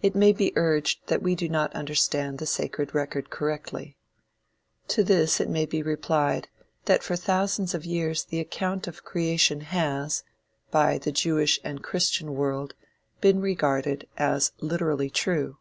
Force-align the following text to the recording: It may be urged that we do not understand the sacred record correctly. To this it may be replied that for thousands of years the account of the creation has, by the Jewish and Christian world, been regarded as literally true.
It 0.00 0.14
may 0.14 0.32
be 0.32 0.54
urged 0.56 1.08
that 1.08 1.20
we 1.22 1.34
do 1.34 1.46
not 1.46 1.70
understand 1.74 2.38
the 2.38 2.46
sacred 2.46 2.94
record 2.94 3.28
correctly. 3.28 3.98
To 4.88 5.04
this 5.04 5.40
it 5.40 5.48
may 5.50 5.66
be 5.66 5.82
replied 5.82 6.48
that 6.86 7.02
for 7.02 7.16
thousands 7.16 7.74
of 7.74 7.84
years 7.84 8.24
the 8.24 8.40
account 8.40 8.86
of 8.88 8.96
the 8.96 9.02
creation 9.02 9.60
has, 9.60 10.22
by 10.70 10.96
the 10.96 11.12
Jewish 11.12 11.60
and 11.62 11.82
Christian 11.84 12.32
world, 12.34 12.72
been 13.20 13.42
regarded 13.42 14.08
as 14.16 14.52
literally 14.60 15.10
true. 15.10 15.58